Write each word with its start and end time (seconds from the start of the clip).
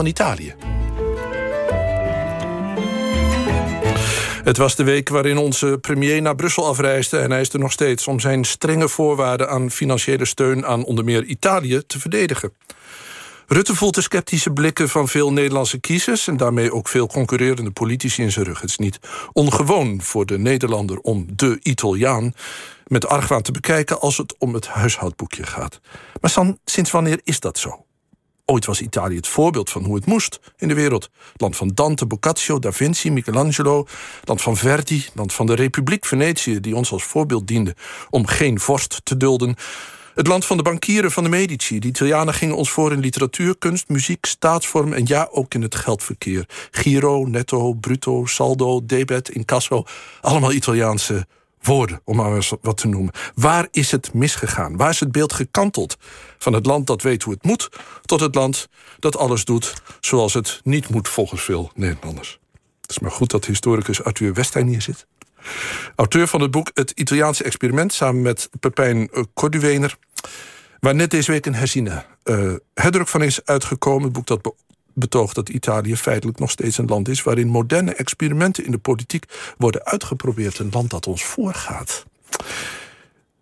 van 0.00 0.08
Italië. 0.08 0.54
Het 4.44 4.56
was 4.56 4.76
de 4.76 4.84
week 4.84 5.08
waarin 5.08 5.38
onze 5.38 5.78
premier 5.80 6.22
naar 6.22 6.34
Brussel 6.34 6.66
afreisde... 6.66 7.18
en 7.18 7.30
hij 7.30 7.40
is 7.40 7.52
er 7.52 7.58
nog 7.58 7.72
steeds 7.72 8.06
om 8.06 8.20
zijn 8.20 8.44
strenge 8.44 8.88
voorwaarden... 8.88 9.48
aan 9.48 9.70
financiële 9.70 10.24
steun 10.24 10.66
aan 10.66 10.84
onder 10.84 11.04
meer 11.04 11.24
Italië 11.24 11.82
te 11.86 12.00
verdedigen. 12.00 12.52
Rutte 13.46 13.74
voelt 13.74 13.94
de 13.94 14.00
sceptische 14.00 14.52
blikken 14.52 14.88
van 14.88 15.08
veel 15.08 15.32
Nederlandse 15.32 15.80
kiezers... 15.80 16.26
en 16.26 16.36
daarmee 16.36 16.72
ook 16.72 16.88
veel 16.88 17.06
concurrerende 17.06 17.70
politici 17.70 18.22
in 18.22 18.32
zijn 18.32 18.44
rug. 18.44 18.60
Het 18.60 18.70
is 18.70 18.78
niet 18.78 18.98
ongewoon 19.32 20.02
voor 20.02 20.26
de 20.26 20.38
Nederlander 20.38 20.98
om 20.98 21.26
de 21.36 21.58
Italiaan... 21.62 22.32
met 22.86 23.06
argwaan 23.06 23.42
te 23.42 23.52
bekijken 23.52 24.00
als 24.00 24.16
het 24.16 24.34
om 24.38 24.54
het 24.54 24.66
huishoudboekje 24.66 25.46
gaat. 25.46 25.80
Maar 26.20 26.54
sinds 26.64 26.90
wanneer 26.90 27.20
is 27.24 27.40
dat 27.40 27.58
zo? 27.58 27.84
Ooit 28.50 28.64
was 28.64 28.80
Italië 28.80 29.16
het 29.16 29.26
voorbeeld 29.26 29.70
van 29.70 29.84
hoe 29.84 29.94
het 29.94 30.06
moest 30.06 30.40
in 30.56 30.68
de 30.68 30.74
wereld. 30.74 31.10
Land 31.36 31.56
van 31.56 31.68
Dante, 31.74 32.06
Boccaccio, 32.06 32.58
Da 32.58 32.72
Vinci, 32.72 33.10
Michelangelo. 33.10 33.86
Land 34.24 34.42
van 34.42 34.56
Verdi, 34.56 35.06
land 35.14 35.32
van 35.32 35.46
de 35.46 35.54
Republiek 35.54 36.04
Venetië... 36.06 36.60
die 36.60 36.76
ons 36.76 36.92
als 36.92 37.02
voorbeeld 37.02 37.46
diende 37.46 37.74
om 38.10 38.26
geen 38.26 38.60
vorst 38.60 39.00
te 39.04 39.16
dulden. 39.16 39.56
Het 40.14 40.26
land 40.26 40.46
van 40.46 40.56
de 40.56 40.62
bankieren 40.62 41.10
van 41.10 41.22
de 41.22 41.28
Medici. 41.28 41.78
De 41.78 41.86
Italianen 41.86 42.34
gingen 42.34 42.56
ons 42.56 42.70
voor 42.70 42.92
in 42.92 43.00
literatuur, 43.00 43.58
kunst, 43.58 43.88
muziek, 43.88 44.26
staatsvorm... 44.26 44.92
en 44.92 45.06
ja, 45.06 45.28
ook 45.32 45.54
in 45.54 45.62
het 45.62 45.74
geldverkeer. 45.74 46.48
Giro, 46.70 47.24
netto, 47.24 47.72
bruto, 47.72 48.26
saldo, 48.26 48.80
debet, 48.84 49.30
incasso. 49.30 49.84
Allemaal 50.20 50.52
Italiaanse 50.52 51.26
woorden, 51.62 52.00
om 52.04 52.16
maar 52.16 52.48
wat 52.60 52.76
te 52.76 52.88
noemen. 52.88 53.12
Waar 53.34 53.68
is 53.70 53.90
het 53.90 54.14
misgegaan? 54.14 54.76
Waar 54.76 54.90
is 54.90 55.00
het 55.00 55.12
beeld 55.12 55.32
gekanteld? 55.32 55.96
Van 56.38 56.52
het 56.52 56.66
land 56.66 56.86
dat 56.86 57.02
weet 57.02 57.22
hoe 57.22 57.32
het 57.32 57.44
moet... 57.44 57.68
tot 58.02 58.20
het 58.20 58.34
land 58.34 58.68
dat 58.98 59.16
alles 59.16 59.44
doet 59.44 59.82
zoals 60.00 60.34
het 60.34 60.60
niet 60.62 60.88
moet 60.88 61.08
volgens 61.08 61.42
veel 61.42 61.70
Nederlanders. 61.74 62.38
Het 62.80 62.90
is 62.90 62.98
maar 62.98 63.10
goed 63.10 63.30
dat 63.30 63.44
historicus 63.44 64.04
Arthur 64.04 64.34
Westijn 64.34 64.66
hier 64.66 64.82
zit. 64.82 65.06
Auteur 65.94 66.26
van 66.26 66.40
het 66.40 66.50
boek 66.50 66.70
Het 66.74 66.90
Italiaanse 66.90 67.44
Experiment... 67.44 67.92
samen 67.92 68.22
met 68.22 68.48
Pepijn 68.60 69.10
Corduwener... 69.34 69.96
waar 70.80 70.94
net 70.94 71.10
deze 71.10 71.30
week 71.32 71.46
een 71.46 71.54
herziene 71.54 72.04
uh, 72.24 72.52
herdruk 72.74 73.08
van 73.08 73.22
is 73.22 73.44
uitgekomen. 73.44 74.04
Het 74.04 74.12
boek 74.12 74.26
dat 74.26 74.54
betoogt 74.94 75.34
dat 75.34 75.48
Italië 75.48 75.96
feitelijk 75.96 76.38
nog 76.38 76.50
steeds 76.50 76.78
een 76.78 76.86
land 76.86 77.08
is... 77.08 77.22
waarin 77.22 77.48
moderne 77.48 77.94
experimenten 77.94 78.64
in 78.64 78.70
de 78.70 78.78
politiek 78.78 79.24
worden 79.58 79.84
uitgeprobeerd. 79.84 80.58
Een 80.58 80.70
land 80.72 80.90
dat 80.90 81.06
ons 81.06 81.24
voorgaat. 81.24 82.04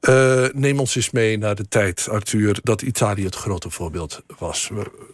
Uh, 0.00 0.44
neem 0.52 0.78
ons 0.80 0.96
eens 0.96 1.10
mee 1.10 1.38
naar 1.38 1.54
de 1.54 1.68
tijd, 1.68 2.08
Arthur, 2.10 2.58
dat 2.62 2.82
Italië 2.82 3.24
het 3.24 3.34
grote 3.34 3.70
voorbeeld 3.70 4.22
was. 4.38 4.70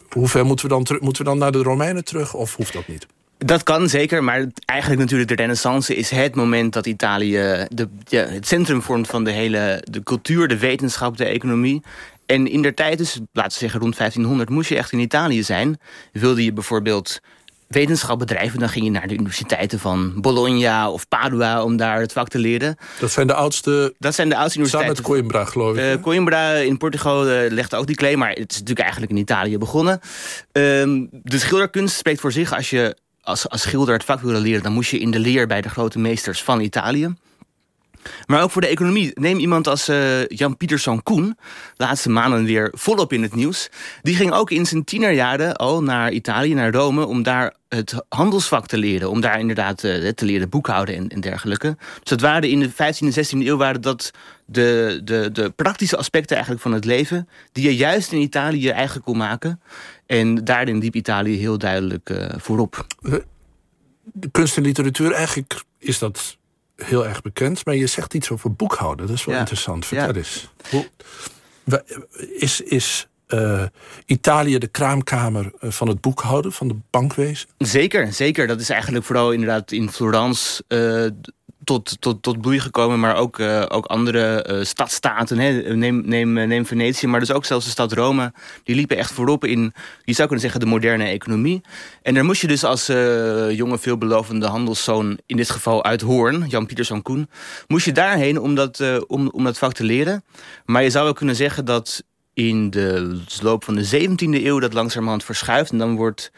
Hoe 0.09 0.27
ver 0.27 0.45
moeten 0.45 0.65
we 0.65 0.71
dan, 0.71 0.99
moeten 1.01 1.23
we 1.23 1.29
dan 1.29 1.37
naar 1.37 1.51
de 1.51 1.63
Romeinen 1.63 2.03
terug 2.03 2.33
of 2.33 2.55
hoeft 2.55 2.73
dat 2.73 2.87
niet? 2.87 3.07
Dat 3.37 3.63
kan 3.63 3.89
zeker, 3.89 4.23
maar 4.23 4.45
eigenlijk 4.65 5.01
natuurlijk 5.01 5.29
de 5.29 5.35
renaissance 5.35 5.95
is 5.95 6.09
het 6.09 6.35
moment 6.35 6.73
dat 6.73 6.85
Italië 6.85 7.67
de, 7.69 7.89
het 8.09 8.47
centrum 8.47 8.81
vormt 8.81 9.07
van 9.07 9.23
de 9.23 9.31
hele 9.31 9.83
de 9.91 10.03
cultuur, 10.03 10.47
de 10.47 10.57
wetenschap, 10.57 11.17
de 11.17 11.25
economie. 11.25 11.81
En 12.25 12.47
in 12.47 12.61
der 12.61 12.73
tijd, 12.73 12.97
dus 12.97 13.19
laten 13.33 13.51
we 13.51 13.57
zeggen 13.57 13.79
rond 13.79 13.97
1500, 13.97 14.49
moest 14.49 14.69
je 14.69 14.77
echt 14.77 14.91
in 14.91 14.99
Italië 14.99 15.43
zijn. 15.43 15.79
Wilde 16.11 16.43
je 16.43 16.53
bijvoorbeeld 16.53 17.19
wetenschap 17.67 18.19
bedrijven, 18.19 18.59
dan 18.59 18.69
ging 18.69 18.85
je 18.85 18.91
naar 18.91 19.07
de 19.07 19.13
universiteiten 19.13 19.79
van 19.79 20.21
Bologna 20.21 20.89
of 20.89 21.07
Padua 21.07 21.63
om 21.63 21.77
daar 21.77 21.99
het 21.99 22.11
vak 22.11 22.27
te 22.27 22.39
leren. 22.39 22.77
Dat 22.99 23.11
zijn 23.11 23.27
de 23.27 23.33
oudste. 23.33 23.93
Dat 23.99 24.15
zijn 24.15 24.29
de 24.29 24.35
oudste 24.35 24.59
universiteiten. 24.59 25.03
Samen 25.03 25.17
met 25.17 25.31
Coimbra, 25.31 25.51
geloof 25.51 25.77
ik. 25.77 25.97
Uh, 25.97 26.01
Coimbra 26.01 26.51
in 26.53 26.77
Portugal 26.77 27.29
uh, 27.29 27.51
legt 27.51 27.75
ook 27.75 27.87
die 27.87 27.95
claim, 27.95 28.17
maar 28.17 28.29
het 28.29 28.51
is 28.51 28.59
natuurlijk 28.59 28.79
eigenlijk 28.79 29.11
in 29.11 29.17
Italië 29.17 29.57
begonnen. 29.57 29.99
Uh, 30.01 30.01
de 31.11 31.39
schilderkunst 31.39 31.95
spreekt 31.95 32.19
voor 32.19 32.31
zich. 32.31 32.53
Als 32.53 32.69
je 32.69 32.95
als, 33.21 33.49
als 33.49 33.61
schilder 33.61 33.93
het 33.93 34.03
vak 34.03 34.21
wilde 34.21 34.39
leren, 34.39 34.63
dan 34.63 34.71
moest 34.71 34.91
je 34.91 34.99
in 34.99 35.11
de 35.11 35.19
leer 35.19 35.47
bij 35.47 35.61
de 35.61 35.69
grote 35.69 35.99
meesters 35.99 36.43
van 36.43 36.59
Italië. 36.59 37.15
Maar 38.25 38.41
ook 38.41 38.51
voor 38.51 38.61
de 38.61 38.67
economie. 38.67 39.11
Neem 39.13 39.37
iemand 39.37 39.67
als 39.67 39.89
uh, 39.89 40.27
Jan 40.27 40.57
Pieterszoon 40.57 41.03
Koen. 41.03 41.37
Laatste 41.75 42.09
maanden 42.09 42.45
weer 42.45 42.69
volop 42.71 43.13
in 43.13 43.21
het 43.21 43.35
nieuws. 43.35 43.69
Die 44.01 44.15
ging 44.15 44.33
ook 44.33 44.51
in 44.51 44.65
zijn 44.65 44.83
tienerjaren 44.83 45.55
al 45.55 45.83
naar 45.83 46.11
Italië, 46.11 46.53
naar 46.53 46.71
Rome... 46.71 47.05
om 47.05 47.23
daar 47.23 47.55
het 47.67 47.95
handelsvak 48.09 48.67
te 48.67 48.77
leren. 48.77 49.09
Om 49.09 49.21
daar 49.21 49.39
inderdaad 49.39 49.83
uh, 49.83 50.09
te 50.09 50.25
leren 50.25 50.49
boekhouden 50.49 50.95
en, 50.95 51.07
en, 51.07 51.21
dergelijke. 51.21 51.77
Dus 51.77 52.09
dat 52.09 52.21
waren 52.21 52.49
in 52.49 52.59
de 52.59 52.71
15e 52.71 52.75
en 52.75 53.25
16e 53.25 53.47
eeuw... 53.47 53.57
waren 53.57 53.81
dat 53.81 54.11
de, 54.45 55.01
de, 55.03 55.29
de 55.31 55.49
praktische 55.49 55.97
aspecten 55.97 56.35
eigenlijk 56.35 56.63
van 56.63 56.73
het 56.73 56.85
leven... 56.85 57.29
die 57.51 57.63
je 57.63 57.75
juist 57.75 58.11
in 58.11 58.19
Italië 58.19 58.69
eigenlijk 58.69 59.05
kon 59.05 59.17
maken. 59.17 59.61
En 60.05 60.43
daarin 60.43 60.77
liep 60.77 60.95
Italië 60.95 61.37
heel 61.37 61.57
duidelijk 61.57 62.09
uh, 62.09 62.27
voorop. 62.37 62.85
De 64.03 64.29
kunst 64.31 64.57
en 64.57 64.63
literatuur, 64.63 65.11
eigenlijk 65.11 65.63
is 65.79 65.99
dat 65.99 66.37
heel 66.75 67.07
erg 67.07 67.21
bekend. 67.21 67.65
Maar 67.65 67.75
je 67.75 67.87
zegt 67.87 68.13
iets 68.13 68.31
over 68.31 68.53
boekhouden. 68.53 69.07
Dat 69.07 69.15
is 69.15 69.25
wel 69.25 69.39
interessant. 69.39 69.85
Vertel 69.85 70.07
ja. 70.07 70.13
eens. 70.13 70.49
Hoe, 70.69 70.89
is 72.37 72.61
is 72.61 73.07
uh, 73.27 73.63
Italië 74.05 74.57
de 74.57 74.67
kraamkamer 74.67 75.51
eh, 75.59 75.71
van 75.71 75.87
het 75.87 76.01
boekhouden, 76.01 76.51
van 76.51 76.67
de 76.67 76.75
bankwezen? 76.89 77.49
Zeker, 77.57 78.13
zeker. 78.13 78.47
Dat 78.47 78.59
is 78.59 78.69
eigenlijk 78.69 79.05
vooral 79.05 79.31
inderdaad 79.31 79.71
in 79.71 79.89
Florence... 79.89 80.63
Uh, 80.67 81.07
tot, 81.63 81.97
tot, 81.99 82.23
tot 82.23 82.41
bloei 82.41 82.59
gekomen, 82.59 82.99
maar 82.99 83.15
ook, 83.15 83.39
uh, 83.39 83.65
ook 83.67 83.85
andere 83.85 84.47
uh, 84.49 84.63
stadstaten. 84.63 85.39
Hè. 85.39 85.75
Neem, 85.75 86.01
neem, 86.05 86.33
neem 86.33 86.65
Venetië, 86.65 87.07
maar 87.07 87.19
dus 87.19 87.31
ook 87.31 87.45
zelfs 87.45 87.65
de 87.65 87.71
stad 87.71 87.91
Rome. 87.91 88.33
Die 88.63 88.75
liepen 88.75 88.97
echt 88.97 89.11
voorop 89.11 89.45
in, 89.45 89.73
je 90.03 90.13
zou 90.13 90.27
kunnen 90.27 90.39
zeggen, 90.39 90.59
de 90.59 90.65
moderne 90.65 91.05
economie. 91.05 91.61
En 92.01 92.13
daar 92.13 92.25
moest 92.25 92.41
je 92.41 92.47
dus 92.47 92.63
als 92.63 92.85
jonge, 93.51 93.77
veelbelovende 93.77 94.47
handelszoon... 94.47 95.19
in 95.25 95.37
dit 95.37 95.49
geval 95.49 95.83
uit 95.83 96.01
Hoorn, 96.01 96.45
Jan 96.47 96.65
Pieterszoon 96.65 97.01
Koen... 97.01 97.29
moest 97.67 97.85
je 97.85 97.91
daarheen 97.91 98.39
om 98.39 98.55
dat, 98.55 98.83
om, 99.07 99.29
om 99.29 99.43
dat 99.43 99.57
vak 99.57 99.73
te 99.73 99.83
leren. 99.83 100.23
Maar 100.65 100.83
je 100.83 100.89
zou 100.89 101.03
wel 101.03 101.13
kunnen 101.13 101.35
zeggen 101.35 101.65
dat 101.65 102.03
in 102.33 102.69
de 102.69 103.21
loop 103.41 103.63
van 103.63 103.75
de 103.75 104.09
17e 104.09 104.43
eeuw... 104.43 104.59
dat 104.59 104.73
langzamerhand 104.73 105.23
verschuift 105.23 105.71
en 105.71 105.77
dan 105.77 105.95
wordt... 105.95 106.31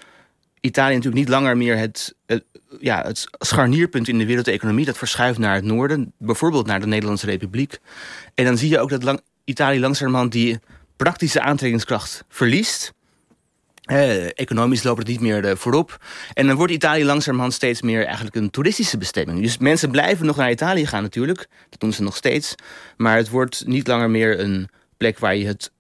Italië 0.68 0.96
natuurlijk 0.96 1.24
niet 1.24 1.30
langer 1.30 1.58
meer 1.58 1.78
het, 1.78 2.16
ja, 2.80 3.04
het 3.06 3.28
scharnierpunt 3.32 4.08
in 4.08 4.18
de 4.18 4.26
wereldeconomie... 4.26 4.86
dat 4.86 4.98
verschuift 4.98 5.40
naar 5.40 5.56
het 5.56 5.64
noorden, 5.64 6.14
bijvoorbeeld 6.18 6.66
naar 6.66 6.80
de 6.80 6.88
Nederlandse 6.88 7.26
Republiek. 7.26 7.78
En 8.34 8.46
dan 8.46 8.58
zie 8.58 8.70
je 8.70 8.80
ook 8.80 8.90
dat 8.90 9.04
lang, 9.04 9.22
Italië 9.44 9.80
langzamerhand 9.80 10.32
die 10.32 10.60
praktische 10.96 11.42
aantrekkingskracht 11.42 12.24
verliest... 12.30 12.96
Eh, 13.88 14.40
economisch 14.40 14.84
loopt 14.84 15.00
het 15.00 15.08
niet 15.08 15.20
meer 15.20 15.46
uh, 15.46 15.56
voorop. 15.56 16.06
En 16.34 16.48
dan 16.48 16.56
wordt 16.56 16.72
Italië 16.72 17.06
langzamerhand 17.06 17.54
steeds 17.54 17.82
meer 17.82 18.06
eigenlijk 18.06 18.36
een 18.36 18.50
toeristische 18.50 18.98
bestemming. 18.98 19.42
Dus 19.42 19.58
mensen 19.58 19.92
blijven 19.92 20.26
nog 20.26 20.36
naar 20.36 20.52
Italië 20.52 20.86
gaan 20.86 21.02
natuurlijk. 21.02 21.48
Dat 21.70 21.80
doen 21.80 21.94
ze 21.94 22.04
nog 22.04 22.16
steeds. 22.16 22.56
Maar 22.98 23.18
het 23.18 23.30
wordt 23.30 23.64
niet 23.66 23.88
langer 23.88 24.10
meer 24.10 24.40
een 24.40 24.70
plek 24.98 25.20
waar 25.20 25.36
je 25.36 25.46
het 25.46 25.72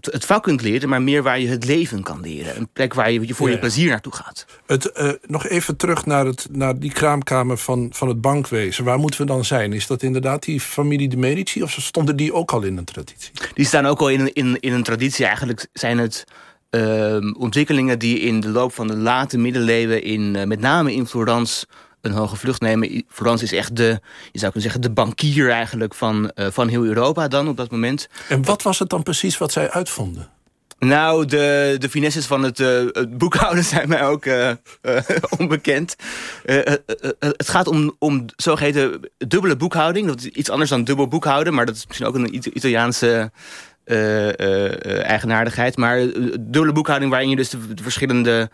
het, 0.00 0.24
vak 0.24 0.42
kunt 0.42 0.62
leren, 0.62 0.88
maar 0.88 1.02
meer 1.02 1.22
waar 1.22 1.40
je 1.40 1.48
het 1.48 1.64
leven 1.64 2.02
kan 2.02 2.20
leren. 2.20 2.56
Een 2.56 2.68
plek 2.72 2.94
waar 2.94 3.12
je 3.12 3.34
voor 3.34 3.50
je 3.50 3.58
plezier 3.58 3.88
naartoe 3.88 4.12
gaat. 4.12 4.46
Het, 4.66 4.90
uh, 4.94 5.10
nog 5.26 5.46
even 5.46 5.76
terug 5.76 6.06
naar, 6.06 6.26
het, 6.26 6.46
naar 6.50 6.78
die 6.78 6.92
kraamkamer 6.92 7.58
van, 7.58 7.90
van 7.92 8.08
het 8.08 8.20
bankwezen. 8.20 8.84
Waar 8.84 8.98
moeten 8.98 9.20
we 9.20 9.26
dan 9.26 9.44
zijn? 9.44 9.72
Is 9.72 9.86
dat 9.86 10.02
inderdaad 10.02 10.42
die 10.42 10.60
familie 10.60 11.08
de 11.08 11.16
Medici? 11.16 11.62
Of 11.62 11.76
stonden 11.80 12.16
die 12.16 12.32
ook 12.32 12.52
al 12.52 12.62
in 12.62 12.76
een 12.76 12.84
traditie? 12.84 13.30
Die 13.54 13.66
staan 13.66 13.86
ook 13.86 14.00
al 14.00 14.08
in, 14.08 14.32
in, 14.32 14.60
in 14.60 14.72
een 14.72 14.82
traditie. 14.82 15.26
Eigenlijk 15.26 15.66
zijn 15.72 15.98
het 15.98 16.24
uh, 16.70 17.16
ontwikkelingen 17.38 17.98
die 17.98 18.20
in 18.20 18.40
de 18.40 18.48
loop 18.48 18.74
van 18.74 18.86
de 18.86 18.96
late 18.96 19.38
middeleeuwen... 19.38 20.02
In, 20.02 20.34
uh, 20.36 20.44
met 20.44 20.60
name 20.60 20.94
in 20.94 21.06
Florence 21.06 21.66
een 22.02 22.12
hoge 22.12 22.36
vlucht 22.36 22.60
nemen. 22.60 23.04
Frans 23.08 23.42
is 23.42 23.52
echt 23.52 23.76
de, 23.76 24.00
je 24.32 24.38
zou 24.38 24.52
kunnen 24.52 24.62
zeggen, 24.62 24.80
de 24.80 24.90
bankier 24.90 25.50
eigenlijk 25.50 25.94
van, 25.94 26.30
uh, 26.34 26.46
van 26.50 26.68
heel 26.68 26.84
Europa 26.84 27.28
dan 27.28 27.48
op 27.48 27.56
dat 27.56 27.70
moment. 27.70 28.08
En 28.28 28.44
wat 28.44 28.62
was 28.62 28.78
het 28.78 28.88
dan 28.88 29.02
precies 29.02 29.38
wat 29.38 29.52
zij 29.52 29.70
uitvonden? 29.70 30.30
Nou, 30.78 31.24
de, 31.24 31.76
de 31.78 31.88
finesses 31.88 32.26
van 32.26 32.42
het, 32.42 32.58
uh, 32.58 32.84
het 32.92 33.18
boekhouden 33.18 33.64
zijn 33.74 33.88
mij 33.88 34.06
ook 34.06 34.24
uh, 34.24 34.50
uh, 34.82 34.98
onbekend. 35.38 35.96
het 37.18 37.48
gaat 37.48 37.66
om, 37.66 37.96
om 37.98 38.24
zogeheten 38.36 39.10
dubbele 39.18 39.56
boekhouding. 39.56 40.06
Dat 40.06 40.18
is 40.18 40.26
iets 40.26 40.50
anders 40.50 40.70
dan 40.70 40.84
dubbel 40.84 41.08
boekhouden. 41.08 41.54
Maar 41.54 41.66
dat 41.66 41.76
is 41.76 41.86
misschien 41.86 42.06
ook 42.06 42.14
een 42.14 42.34
Italiaanse 42.56 43.30
eigenaardigheid. 43.84 45.76
Maar 45.76 45.98
dubbele 46.40 46.72
boekhouding 46.72 47.10
waarin 47.10 47.28
je 47.30 47.36
dus 47.36 47.50
de, 47.50 47.74
de 47.74 47.82
verschillende 47.82 48.50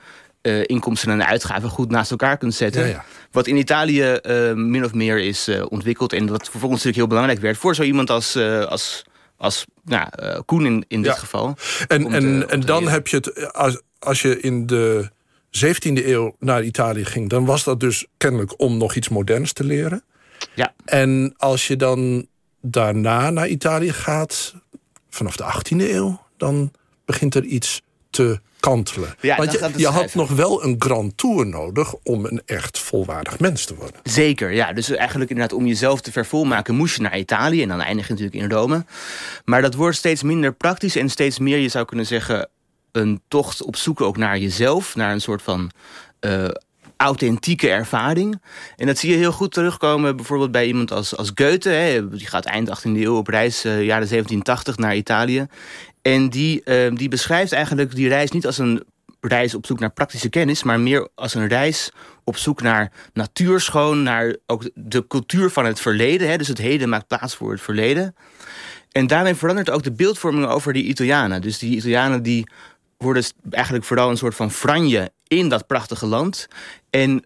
uh, 0.48 0.62
inkomsten 0.66 1.10
en 1.10 1.26
uitgaven 1.26 1.68
goed 1.68 1.90
naast 1.90 2.10
elkaar 2.10 2.38
kunt 2.38 2.54
zetten. 2.54 3.02
Wat 3.30 3.46
in 3.46 3.56
Italië 3.56 4.18
uh, 4.22 4.52
min 4.52 4.84
of 4.84 4.94
meer 4.94 5.18
is 5.18 5.48
uh, 5.48 5.64
ontwikkeld. 5.68 6.12
En 6.12 6.26
wat 6.26 6.42
vervolgens 6.42 6.70
natuurlijk 6.70 6.96
heel 6.96 7.06
belangrijk 7.06 7.40
werd 7.40 7.56
voor 7.56 7.74
zo 7.74 7.82
iemand 7.82 8.10
als, 8.10 8.36
als, 8.68 9.04
als 9.36 9.64
nou, 9.84 10.08
Koen 10.44 10.66
in, 10.66 10.84
in 10.88 11.02
dit 11.02 11.18
geval. 11.18 11.56
En, 11.88 12.12
en, 12.12 12.50
en 12.50 12.60
dan 12.60 12.88
heb 12.88 13.08
je 13.08 13.16
het, 13.16 13.52
als, 13.52 13.80
als 13.98 14.22
je 14.22 14.40
in 14.40 14.66
de 14.66 15.10
17e 15.50 16.06
eeuw 16.06 16.36
naar 16.38 16.64
Italië 16.64 17.04
ging... 17.04 17.28
dan 17.28 17.44
was 17.44 17.64
dat 17.64 17.80
dus 17.80 18.06
kennelijk 18.16 18.60
om 18.60 18.76
nog 18.76 18.94
iets 18.94 19.08
moderns 19.08 19.52
te 19.52 19.64
leren. 19.64 20.04
Ja. 20.54 20.74
En 20.84 21.34
als 21.36 21.66
je 21.66 21.76
dan 21.76 22.26
daarna 22.60 23.30
naar 23.30 23.48
Italië 23.48 23.92
gaat, 23.92 24.54
vanaf 25.10 25.36
de 25.36 25.44
18e 25.44 25.90
eeuw... 25.90 26.20
dan 26.36 26.72
begint 27.04 27.34
er 27.34 27.44
iets 27.44 27.82
te 28.10 28.40
kantelen. 28.68 29.14
Ja, 29.20 29.36
Want 29.36 29.52
je, 29.52 29.70
je 29.76 29.86
had 29.86 30.14
nog 30.14 30.30
wel 30.30 30.64
een 30.64 30.76
grand 30.78 31.16
tour 31.16 31.46
nodig... 31.46 31.94
om 32.02 32.24
een 32.24 32.42
echt 32.46 32.78
volwaardig 32.78 33.38
mens 33.38 33.64
te 33.64 33.74
worden. 33.74 34.00
Zeker, 34.02 34.52
ja. 34.52 34.72
Dus 34.72 34.90
eigenlijk 34.90 35.30
inderdaad 35.30 35.58
om 35.58 35.66
jezelf 35.66 36.00
te 36.00 36.12
vervolmaken 36.12 36.74
moest 36.74 36.96
je 36.96 37.02
naar 37.02 37.18
Italië. 37.18 37.62
En 37.62 37.68
dan 37.68 37.80
eindig 37.80 38.06
je 38.06 38.12
natuurlijk 38.12 38.42
in 38.42 38.50
Rome. 38.50 38.84
Maar 39.44 39.62
dat 39.62 39.74
wordt 39.74 39.96
steeds 39.96 40.22
minder 40.22 40.52
praktisch 40.52 40.96
en 40.96 41.08
steeds 41.08 41.38
meer, 41.38 41.58
je 41.58 41.68
zou 41.68 41.84
kunnen 41.84 42.06
zeggen... 42.06 42.48
een 42.92 43.20
tocht 43.28 43.62
op 43.62 43.76
zoek 43.76 44.00
ook 44.00 44.16
naar 44.16 44.38
jezelf. 44.38 44.96
Naar 44.96 45.12
een 45.12 45.20
soort 45.20 45.42
van 45.42 45.70
eh, 46.20 46.48
authentieke 46.98 47.70
ervaring. 47.70 48.42
En 48.76 48.86
dat 48.86 48.98
zie 48.98 49.10
je 49.10 49.16
heel 49.16 49.32
goed 49.32 49.52
terugkomen 49.52 50.16
bijvoorbeeld 50.16 50.50
bij 50.50 50.66
iemand 50.66 50.92
als, 50.92 51.16
als 51.16 51.30
Goethe. 51.34 51.68
Hè. 51.68 52.08
Die 52.08 52.26
gaat 52.26 52.44
eind 52.44 52.68
18e 52.68 52.82
eeuw 52.82 53.16
op 53.16 53.26
reis, 53.26 53.64
eh, 53.64 53.84
jaren 53.84 54.08
1780, 54.08 54.76
naar 54.76 54.96
Italië. 54.96 55.46
En 56.02 56.30
die, 56.30 56.62
eh, 56.62 56.94
die 56.94 57.08
beschrijft 57.08 57.52
eigenlijk 57.52 57.94
die 57.94 58.08
reis 58.08 58.30
niet 58.30 58.46
als 58.46 58.58
een 58.58 58.84
reis 59.20 59.54
op 59.54 59.66
zoek 59.66 59.78
naar 59.78 59.90
praktische 59.92 60.28
kennis... 60.28 60.62
maar 60.62 60.80
meer 60.80 61.08
als 61.14 61.34
een 61.34 61.48
reis 61.48 61.90
op 62.24 62.36
zoek 62.36 62.62
naar 62.62 62.92
natuurschoon... 63.12 64.02
naar 64.02 64.36
ook 64.46 64.70
de 64.74 65.06
cultuur 65.06 65.50
van 65.50 65.64
het 65.64 65.80
verleden. 65.80 66.28
Hè. 66.28 66.36
Dus 66.36 66.48
het 66.48 66.58
heden 66.58 66.88
maakt 66.88 67.06
plaats 67.06 67.36
voor 67.36 67.50
het 67.50 67.60
verleden. 67.60 68.14
En 68.92 69.06
daarmee 69.06 69.34
verandert 69.34 69.70
ook 69.70 69.82
de 69.82 69.92
beeldvorming 69.92 70.46
over 70.46 70.72
die 70.72 70.84
Italianen. 70.84 71.42
Dus 71.42 71.58
die 71.58 71.76
Italianen 71.76 72.22
die 72.22 72.48
worden 72.96 73.24
eigenlijk 73.50 73.84
vooral 73.84 74.10
een 74.10 74.16
soort 74.16 74.34
van 74.34 74.50
franje 74.50 75.10
in 75.28 75.48
dat 75.48 75.66
prachtige 75.66 76.06
land. 76.06 76.48
En 76.90 77.24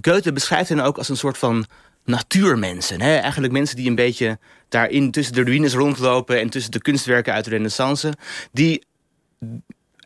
Goethe 0.00 0.32
beschrijft 0.32 0.68
hen 0.68 0.80
ook 0.80 0.98
als 0.98 1.08
een 1.08 1.16
soort 1.16 1.38
van 1.38 1.66
natuurmensen. 2.04 3.00
Hè? 3.00 3.16
Eigenlijk 3.16 3.52
mensen 3.52 3.76
die 3.76 3.88
een 3.88 3.94
beetje 3.94 4.38
daarin 4.68 5.10
tussen 5.10 5.34
de 5.34 5.44
ruïnes 5.44 5.74
rondlopen... 5.74 6.40
en 6.40 6.50
tussen 6.50 6.70
de 6.70 6.80
kunstwerken 6.80 7.32
uit 7.32 7.44
de 7.44 7.50
renaissance... 7.50 8.12
die 8.52 8.84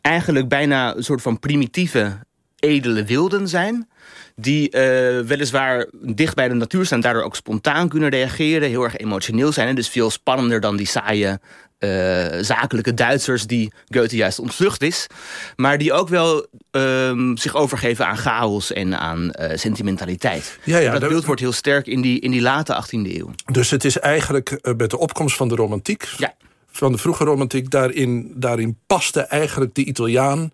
eigenlijk 0.01 0.47
bijna 0.47 0.95
een 0.95 1.03
soort 1.03 1.21
van 1.21 1.39
primitieve, 1.39 2.19
edele 2.59 3.03
wilden 3.03 3.47
zijn... 3.47 3.89
die 4.35 4.69
eh, 4.69 5.25
weliswaar 5.25 5.87
dicht 6.01 6.35
bij 6.35 6.47
de 6.47 6.53
natuur 6.53 6.85
staan... 6.85 7.01
daardoor 7.01 7.23
ook 7.23 7.35
spontaan 7.35 7.89
kunnen 7.89 8.09
reageren, 8.09 8.69
heel 8.69 8.83
erg 8.83 8.97
emotioneel 8.97 9.51
zijn... 9.51 9.67
en 9.67 9.75
dus 9.75 9.89
veel 9.89 10.09
spannender 10.09 10.59
dan 10.59 10.75
die 10.75 10.87
saaie 10.87 11.39
eh, 11.85 12.43
zakelijke 12.43 12.93
Duitsers... 12.93 13.47
die 13.47 13.71
Goethe 13.89 14.15
juist 14.15 14.39
ontvlucht 14.39 14.81
is. 14.81 15.07
Maar 15.55 15.77
die 15.77 15.93
ook 15.93 16.09
wel 16.09 16.45
ehm, 16.71 17.35
zich 17.35 17.55
overgeven 17.55 18.07
aan 18.07 18.17
chaos 18.17 18.71
en 18.73 18.99
aan 18.99 19.31
eh, 19.31 19.57
sentimentaliteit. 19.57 20.59
Ja, 20.63 20.77
ja, 20.77 20.85
En 20.85 20.91
dat 20.91 21.01
dat- 21.01 21.09
beeld 21.09 21.25
wordt 21.25 21.41
heel 21.41 21.51
sterk 21.51 21.87
in 21.87 22.01
die, 22.01 22.19
in 22.19 22.31
die 22.31 22.41
late 22.41 22.83
18e 22.85 22.89
eeuw. 23.17 23.31
Dus 23.51 23.69
het 23.69 23.85
is 23.85 23.99
eigenlijk 23.99 24.49
eh, 24.51 24.73
met 24.77 24.89
de 24.89 24.97
opkomst 24.97 25.35
van 25.35 25.47
de 25.47 25.55
romantiek... 25.55 26.07
Ja. 26.17 26.33
van 26.71 26.91
de 26.91 26.97
vroege 26.97 27.23
romantiek, 27.23 27.69
daarin, 27.69 28.31
daarin 28.35 28.77
paste 28.87 29.19
eigenlijk 29.21 29.75
de 29.75 29.83
Italiaan... 29.83 30.51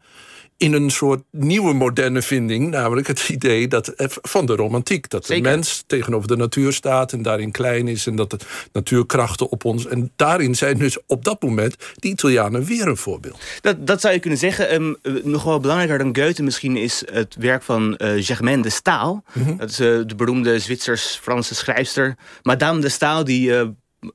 in 0.61 0.73
een 0.73 0.89
soort 0.89 1.23
nieuwe 1.31 1.73
moderne 1.73 2.21
vinding. 2.21 2.69
Namelijk 2.69 3.07
het 3.07 3.29
idee 3.29 3.67
dat, 3.67 3.87
eh, 3.87 4.07
van 4.09 4.45
de 4.45 4.55
romantiek. 4.55 5.09
Dat 5.09 5.25
Zeker. 5.25 5.43
de 5.43 5.49
mens 5.49 5.83
tegenover 5.87 6.27
de 6.27 6.35
natuur 6.35 6.73
staat 6.73 7.13
en 7.13 7.21
daarin 7.21 7.51
klein 7.51 7.87
is... 7.87 8.07
en 8.07 8.15
dat 8.15 8.29
de 8.29 8.37
natuurkrachten 8.71 9.49
op 9.49 9.65
ons... 9.65 9.87
en 9.87 10.11
daarin 10.15 10.55
zijn 10.55 10.77
dus 10.77 10.97
op 11.07 11.23
dat 11.23 11.41
moment 11.41 11.75
de 11.95 12.07
Italianen 12.07 12.63
weer 12.63 12.87
een 12.87 12.97
voorbeeld. 12.97 13.39
Dat, 13.61 13.87
dat 13.87 14.01
zou 14.01 14.13
je 14.13 14.19
kunnen 14.19 14.39
zeggen. 14.39 14.69
Eh, 14.69 15.13
nog 15.23 15.43
wel 15.43 15.59
belangrijker 15.59 15.97
dan 15.97 16.23
Goethe 16.23 16.43
misschien 16.43 16.77
is 16.77 17.03
het 17.11 17.35
werk 17.39 17.63
van 17.63 17.95
Germaine 17.97 18.61
de 18.61 18.69
Staal. 18.69 19.23
Dat 19.57 19.69
is 19.69 19.75
de 19.75 20.15
beroemde 20.15 20.59
Zwitsers-Franse 20.59 21.55
schrijfster. 21.55 22.15
Madame 22.41 22.79
de 22.79 22.89
Staal, 22.89 23.23
die 23.23 23.57
eh, 23.57 23.67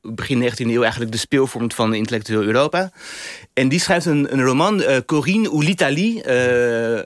begin 0.02 0.42
19e 0.42 0.56
eeuw 0.56 0.82
eigenlijk 0.82 1.12
de 1.12 1.18
speel 1.18 1.46
vormt 1.46 1.74
van 1.74 1.94
intellectueel 1.94 2.42
Europa. 2.42 2.90
En 3.52 3.68
die 3.68 3.80
schrijft 3.80 4.06
een, 4.06 4.32
een 4.32 4.42
roman, 4.42 4.82
eh, 4.82 4.96
Corinne 5.06 5.50
ou 5.50 5.64
l'Italie. 5.64 6.22
eh, 6.22 6.96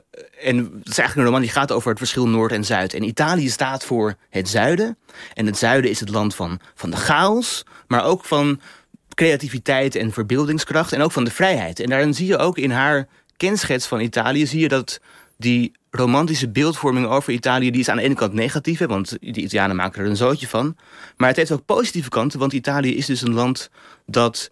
en 0.47 0.57
het 0.57 0.87
is 0.87 0.97
eigenlijk 0.97 1.15
een 1.15 1.23
roman 1.23 1.41
die 1.41 1.49
gaat 1.49 1.71
over 1.71 1.89
het 1.89 1.97
verschil 1.97 2.27
Noord 2.27 2.51
en 2.51 2.63
Zuid. 2.63 2.93
En 2.93 3.03
Italië 3.03 3.49
staat 3.49 3.85
voor 3.85 4.15
het 4.29 4.49
zuiden. 4.49 4.97
En 5.33 5.45
het 5.45 5.57
zuiden 5.57 5.89
is 5.89 5.99
het 5.99 6.09
land 6.09 6.35
van, 6.35 6.59
van 6.75 6.89
de 6.89 6.97
chaos, 6.97 7.65
maar 7.87 8.05
ook 8.05 8.25
van 8.25 8.61
creativiteit 9.13 9.95
en 9.95 10.11
verbeeldingskracht 10.11 10.93
en 10.93 11.01
ook 11.01 11.11
van 11.11 11.23
de 11.23 11.31
vrijheid. 11.31 11.79
En 11.79 11.89
daarin 11.89 12.13
zie 12.13 12.27
je 12.27 12.37
ook 12.37 12.57
in 12.57 12.71
haar 12.71 13.07
kenschets 13.37 13.87
van 13.87 13.99
Italië... 13.99 14.47
zie 14.47 14.59
je 14.59 14.67
dat 14.67 14.99
die 15.37 15.71
romantische 15.91 16.49
beeldvorming 16.49 17.07
over 17.07 17.33
Italië... 17.33 17.71
die 17.71 17.81
is 17.81 17.89
aan 17.89 17.97
de 17.97 18.03
ene 18.03 18.13
kant 18.13 18.33
negatief, 18.33 18.79
hè, 18.79 18.87
want 18.87 19.17
die 19.19 19.43
Italianen 19.43 19.75
maken 19.75 20.01
er 20.01 20.09
een 20.09 20.15
zootje 20.15 20.47
van. 20.47 20.75
Maar 21.17 21.27
het 21.27 21.37
heeft 21.37 21.51
ook 21.51 21.65
positieve 21.65 22.09
kanten, 22.09 22.39
want 22.39 22.53
Italië 22.53 22.95
is 22.95 23.05
dus 23.05 23.21
een 23.21 23.33
land... 23.33 23.69
dat 24.05 24.51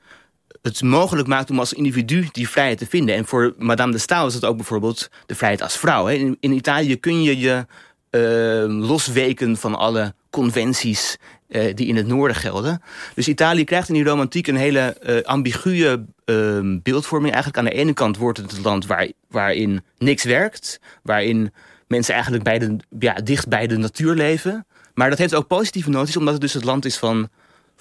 het 0.62 0.81
mogelijk 0.81 1.27
maakt 1.27 1.50
om 1.50 1.59
als 1.59 1.74
individu 1.74 2.27
die 2.31 2.50
vrijheid 2.50 2.77
te 2.77 2.86
vinden. 2.86 3.15
En 3.15 3.25
voor 3.25 3.53
Madame 3.57 3.91
de 3.91 3.97
Staal 3.97 4.27
is 4.27 4.33
het 4.33 4.45
ook 4.45 4.56
bijvoorbeeld 4.56 5.09
de 5.25 5.36
vrijheid 5.36 5.62
als 5.62 5.77
vrouw. 5.77 6.06
Hè. 6.06 6.13
In, 6.13 6.38
in 6.39 6.51
Italië 6.51 7.00
kun 7.00 7.24
je 7.24 7.39
je 7.39 7.65
eh, 8.09 8.88
losweken 8.88 9.57
van 9.57 9.75
alle 9.75 10.13
conventies 10.30 11.18
eh, 11.50 11.75
die 11.75 11.88
in 11.88 11.96
het 11.96 12.07
noorden 12.07 12.36
gelden. 12.36 12.81
Dus 13.16 13.28
Italië 13.28 13.63
krijgt 13.63 13.88
in 13.88 13.94
die 13.94 14.04
romantiek 14.04 14.48
een 14.48 14.56
hele 14.56 14.80
eh, 14.80 15.24
ambiguë 15.24 16.06
eh, 16.25 16.60
beeldvorming. 16.63 17.34
Eigenlijk 17.34 17.57
aan 17.57 17.72
de 17.74 17.80
ene 17.80 17.94
kant 17.94 18.18
wordt 18.18 18.38
het 18.38 18.51
het 18.51 18.63
land 18.63 18.86
waar, 18.86 19.12
waarin 19.30 19.81
niks 19.98 20.24
werkt. 20.24 20.80
Waarin 21.04 21.51
mensen 21.88 22.13
eigenlijk 22.13 22.44
bij 22.44 22.60
de, 22.60 22.78
ja, 23.00 23.13
dicht 23.13 23.48
bij 23.48 23.68
de 23.68 23.78
natuur 23.78 24.16
leven. 24.16 24.66
Maar 24.94 25.10
dat 25.10 25.18
heeft 25.18 25.36
ook 25.36 25.48
positieve 25.48 25.90
noties, 25.90 26.18
omdat 26.18 26.34
het 26.34 26.42
dus 26.42 26.54
het 26.54 26.63
land 26.63 26.86
is 26.86 26.98
van, 26.98 27.30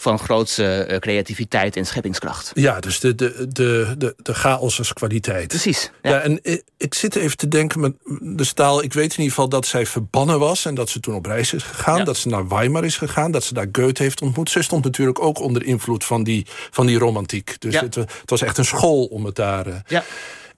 van 0.01 0.19
grootste 0.19 0.65
eh, 0.83 0.99
creativiteit 0.99 1.77
en 1.77 1.87
scheppingskracht. 1.87 2.51
Ja, 2.55 2.81
dus 2.81 3.01
de, 3.01 3.15
de, 3.15 3.47
de, 3.49 3.95
de, 3.99 4.15
de 4.23 4.35
chaos 4.35 4.79
als 4.79 4.93
kwaliteit. 4.93 5.49
Precies. 5.49 5.91
Ja, 6.03 6.21
en 6.21 6.39
ik, 6.43 6.63
ik 6.77 6.95
zit 6.95 7.17
even 7.17 7.37
te 7.37 7.49
denken 7.49 7.81
met 7.81 7.93
de 8.21 8.45
staal. 8.45 8.83
Ik 8.83 8.93
weet 8.93 9.05
in 9.05 9.17
ieder 9.19 9.29
geval 9.29 9.49
dat 9.49 9.67
zij 9.67 9.87
verbannen 9.87 10.39
was 10.39 10.65
en 10.65 10.75
dat 10.75 10.89
ze 10.89 11.01
toen 11.01 11.15
op 11.15 11.27
reis 11.27 11.53
is 11.53 11.63
gegaan. 11.63 11.99
Ja. 11.99 12.05
Dat 12.05 12.17
ze 12.17 12.29
naar 12.29 12.49
Weimar 12.49 12.85
is 12.85 12.97
gegaan, 12.97 13.31
dat 13.31 13.45
ze 13.45 13.55
daar 13.55 13.69
Goethe 13.73 14.03
heeft 14.03 14.23
ontmoet. 14.23 14.51
Ze 14.51 14.63
stond 14.63 14.85
natuurlijk 14.85 15.21
ook 15.21 15.41
onder 15.41 15.65
invloed 15.65 16.05
van 16.05 16.25
die, 16.25 16.47
van 16.71 16.87
die 16.87 16.99
romantiek. 16.99 17.57
Dus 17.59 17.75
Ja. 17.75 17.81
het, 17.83 17.95
het 17.95 18.11
was 18.25 18.43
echt 18.43 18.59
een 18.59 18.65
school 18.65 19.05
om 19.05 19.25
het 19.25 19.35
daar. 19.35 19.67
eh. 19.67 19.75
Ja. 19.87 20.05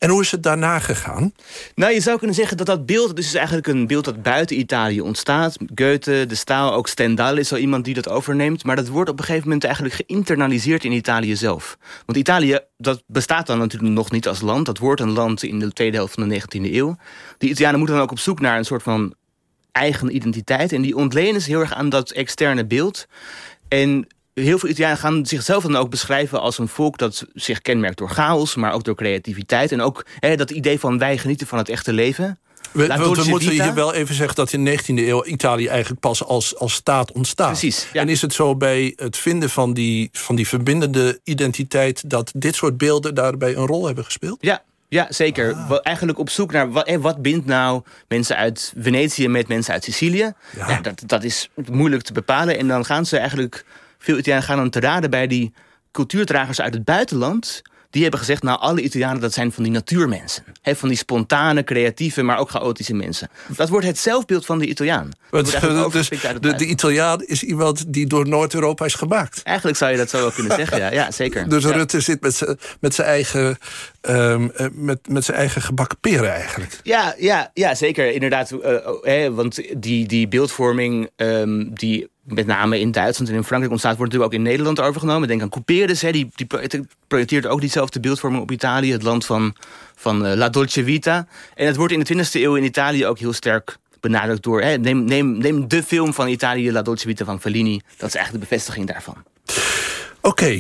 En 0.01 0.11
hoe 0.11 0.21
is 0.21 0.31
het 0.31 0.43
daarna 0.43 0.79
gegaan? 0.79 1.33
Nou, 1.75 1.93
je 1.93 2.01
zou 2.01 2.19
kunnen 2.19 2.37
zeggen 2.37 2.57
dat 2.57 2.67
dat 2.67 2.87
beeld... 2.87 3.17
dus 3.17 3.27
is 3.27 3.35
eigenlijk 3.35 3.67
een 3.67 3.87
beeld 3.87 4.05
dat 4.05 4.23
buiten 4.23 4.59
Italië 4.59 5.01
ontstaat. 5.01 5.57
Goethe, 5.75 6.27
de 6.27 6.35
Staal, 6.35 6.75
ook 6.75 6.89
Stendhal 6.89 7.37
is 7.37 7.49
zo 7.49 7.57
iemand 7.57 7.85
die 7.85 7.95
dat 7.95 8.09
overneemt. 8.09 8.65
Maar 8.65 8.77
dat 8.77 8.89
wordt 8.89 9.11
op 9.11 9.19
een 9.19 9.25
gegeven 9.25 9.47
moment 9.47 9.65
eigenlijk 9.65 9.95
geïnternaliseerd 9.95 10.85
in 10.85 10.93
Italië 10.93 11.37
zelf. 11.37 11.79
Want 12.07 12.19
Italië, 12.19 12.59
dat 12.77 13.03
bestaat 13.07 13.47
dan 13.47 13.59
natuurlijk 13.59 13.93
nog 13.93 14.11
niet 14.11 14.29
als 14.29 14.41
land. 14.41 14.67
Dat 14.67 14.79
wordt 14.79 15.01
een 15.01 15.13
land 15.13 15.43
in 15.43 15.59
de 15.59 15.73
tweede 15.73 15.97
helft 15.97 16.15
van 16.15 16.29
de 16.29 16.41
19e 16.41 16.73
eeuw. 16.73 16.97
Die 17.39 17.51
Italianen 17.51 17.79
moeten 17.79 17.97
dan 17.97 18.05
ook 18.05 18.11
op 18.11 18.19
zoek 18.19 18.41
naar 18.41 18.59
een 18.59 18.65
soort 18.65 18.83
van 18.83 19.15
eigen 19.73 20.15
identiteit. 20.15 20.73
En 20.73 20.83
die 20.83 20.97
ontlenen 20.97 21.41
ze 21.41 21.51
heel 21.51 21.61
erg 21.61 21.75
aan 21.75 21.89
dat 21.89 22.11
externe 22.11 22.67
beeld. 22.67 23.07
En 23.69 24.07
heel 24.43 24.59
veel 24.59 24.69
Italianen 24.69 24.99
gaan 24.99 25.27
zichzelf 25.27 25.63
dan 25.63 25.77
ook 25.77 25.91
beschrijven 25.91 26.41
als 26.41 26.59
een 26.59 26.69
volk 26.69 26.99
dat 26.99 27.25
zich 27.35 27.63
kenmerkt 27.63 27.99
door 27.99 28.09
chaos, 28.09 28.55
maar 28.55 28.73
ook 28.73 28.85
door 28.85 28.95
creativiteit. 28.95 29.73
En 29.73 29.81
ook 29.81 30.07
hè, 30.19 30.37
dat 30.37 30.51
idee 30.51 30.81
van 30.81 30.99
wij 30.99 31.19
genieten 31.19 31.47
van 31.47 31.59
het 31.59 31.69
echte 31.69 31.93
leven. 31.93 32.39
We, 32.73 32.87
want 32.87 33.27
moeten 33.27 33.51
hier 33.51 33.75
wel 33.75 33.95
even 33.95 34.15
zeggen 34.15 34.37
dat 34.37 34.53
in 34.53 34.65
de 34.65 34.79
19e 34.79 34.87
eeuw 34.87 35.25
Italië 35.25 35.67
eigenlijk 35.67 36.01
pas 36.01 36.25
als, 36.25 36.57
als 36.57 36.73
staat 36.73 37.13
ontstaat. 37.13 37.47
Precies, 37.47 37.87
ja. 37.93 38.01
En 38.01 38.09
is 38.09 38.23
het 38.23 38.33
zo 38.33 38.57
bij 38.57 38.93
het 38.97 39.17
vinden 39.17 39.51
van 39.51 39.75
die, 39.75 40.09
van 40.13 40.37
die 40.37 40.49
verbindende 40.49 41.21
identiteit 41.25 42.11
dat 42.11 42.33
dit 42.37 42.55
soort 42.55 42.79
beelden 42.79 43.15
daarbij 43.15 43.57
een 43.57 43.67
rol 43.67 43.87
hebben 43.87 44.05
gespeeld? 44.05 44.39
Ja, 44.41 44.63
ja 44.89 45.07
zeker. 45.09 45.55
Ah. 45.55 45.79
Eigenlijk 45.83 46.19
op 46.19 46.31
zoek 46.31 46.53
naar 46.53 46.71
wat, 46.71 46.91
wat 47.01 47.23
bindt 47.23 47.47
nou 47.47 47.83
mensen 48.09 48.37
uit 48.37 48.73
Venetië 48.77 49.29
met 49.29 49.49
mensen 49.49 49.73
uit 49.73 49.85
Sicilië. 49.85 50.33
Ja. 50.57 50.69
Ja. 50.69 50.81
dat, 50.81 51.03
dat 51.07 51.25
is 51.25 51.49
moeilijk 51.71 52.03
te 52.03 52.13
bepalen. 52.13 52.59
En 52.59 52.69
dan 52.69 52.85
gaan 52.85 53.07
ze 53.07 53.19
eigenlijk, 53.19 53.65
veel 54.01 54.19
Italianen 54.19 54.47
gaan 54.47 54.57
dan 54.57 54.71
te 54.71 54.81
raden 54.81 55.11
bij 55.11 55.27
die 55.27 55.53
cultuurdragers 55.93 56.61
uit 56.61 56.75
het 56.75 56.85
buitenland. 56.85 57.63
Die 57.91 58.03
hebben 58.03 58.21
gezegd, 58.21 58.43
nou 58.43 58.61
alle 58.61 58.81
Italianen 58.81 59.21
dat 59.21 59.33
zijn 59.33 59.53
van 59.53 59.63
die 59.63 59.73
natuurmensen. 59.73 60.45
Hè, 60.63 60.77
van 60.77 60.89
die 60.89 60.99
spontane, 60.99 61.65
creatieve, 61.65 62.23
maar 62.23 62.39
ook 62.39 62.51
chaotische 62.51 62.95
mensen. 62.95 63.29
Dat 63.57 63.69
wordt 63.69 63.87
het 63.87 63.99
zelfbeeld 63.99 64.47
van 64.47 64.59
de 64.59 64.67
Italiaan. 64.67 65.09
Dat 65.31 65.45
dus 65.93 66.09
de, 66.41 66.55
de. 66.57 66.67
Italiaan 66.67 67.23
is 67.25 67.43
iemand 67.43 67.93
die 67.93 68.07
door 68.07 68.29
Noord-Europa 68.29 68.85
is 68.85 68.95
gemaakt. 68.95 69.43
Eigenlijk 69.43 69.77
zou 69.77 69.91
je 69.91 69.97
dat 69.97 70.11
zo 70.11 70.19
wel 70.19 70.31
kunnen 70.31 70.57
zeggen, 70.57 70.79
ja, 70.79 70.93
ja 70.93 71.11
zeker. 71.11 71.49
Dus 71.49 71.63
ja. 71.65 71.71
Rutte 71.71 72.01
zit 72.01 72.21
met 72.81 72.95
zijn- 72.95 73.09
eigen, 73.09 73.59
ehm, 74.01 74.49
eh, 74.55 74.67
met, 74.73 75.09
met 75.09 75.25
zijn 75.25 75.37
eigen 75.37 75.63
gebakken 75.63 75.99
peren 76.01 76.33
eigenlijk. 76.33 76.81
Ja, 76.83 77.15
ja, 77.19 77.51
ja 77.55 77.75
zeker. 77.75 78.13
Inderdaad. 78.13 78.51
eh, 78.51 79.29
oh, 79.29 79.35
want 79.37 79.61
die, 79.77 80.07
die 80.07 80.29
beeldvorming 80.29 81.11
ehm, 81.17 81.65
die 81.71 82.10
met 82.23 82.47
name 82.47 82.81
in 82.81 82.91
Duitsland 82.91 83.31
en 83.31 83.37
in 83.37 83.45
Frankrijk 83.45 83.73
ontstaat... 83.73 83.97
wordt 83.97 84.13
natuurlijk 84.13 84.39
ook 84.39 84.47
in 84.47 84.51
Nederland 84.51 84.81
overgenomen. 84.81 85.29
Denk 85.29 85.43
aan 85.43 85.49
Couperus, 85.49 86.03
hè, 86.03 86.13
die, 86.13 86.31
die 86.35 86.47
pro- 86.47 86.61
projecteert 87.07 87.47
ook 87.47 87.61
diezelfde 87.61 88.01
beeldvorming 88.01 88.43
op 88.43 88.51
Italië. 88.51 88.93
Het 88.93 89.03
land 89.03 89.27
van, 89.27 89.55
van 89.95 90.27
eh, 90.27 90.37
La 90.37 90.49
Dolce 90.49 90.85
Vita. 90.85 91.27
En 91.55 91.67
het 91.67 91.77
wordt 91.77 91.93
in 91.93 92.01
de 92.01 92.15
20e 92.15 92.31
eeuw 92.33 92.55
in 92.55 92.65
Italië 92.65 93.07
ook 93.07 93.19
heel 93.19 93.33
sterk 93.33 93.77
benadrukt 94.01 94.43
door... 94.43 94.63
Hè, 94.63 94.77
neem, 94.77 95.05
neem, 95.05 95.39
neem 95.39 95.69
de 95.69 95.83
film 95.83 96.15
van 96.15 96.29
Italië, 96.29 96.73
La 96.73 96.83
Dolce 96.83 97.07
Vita 97.07 97.25
van 97.25 97.41
Fellini. 97.41 97.81
Dat 97.97 98.09
is 98.09 98.15
eigenlijk 98.15 98.45
de 98.45 98.51
bevestiging 98.51 98.87
daarvan. 98.87 99.17
Oké, 100.21 100.59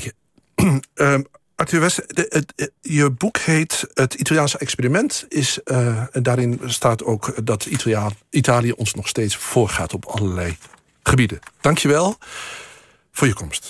ehm, 0.95 1.23
Arthur 1.61 1.81
West, 1.81 2.03
het, 2.07 2.73
je 2.81 3.11
boek 3.11 3.39
heet 3.39 3.87
Het 3.95 4.15
Italiaanse 4.15 4.59
experiment. 4.59 5.27
Is, 5.29 5.59
uh, 5.65 6.05
daarin 6.13 6.61
staat 6.65 7.05
ook 7.05 7.47
dat 7.47 7.65
Italia, 7.65 8.11
Italië 8.31 8.73
ons 8.73 8.95
nog 8.95 9.09
steeds 9.09 9.37
voorgaat 9.37 9.95
op 9.95 10.05
allerlei 10.05 10.57
gebieden. 11.11 11.39
Dankjewel 11.61 12.19
voor 13.13 13.27
je 13.27 13.35
komst. 13.35 13.69